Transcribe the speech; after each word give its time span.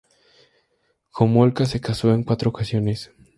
Homolka 1.13 1.67
se 1.67 1.79
casó 1.79 2.11
en 2.11 2.23
cuatro 2.23 2.49
ocasiones. 2.49 3.11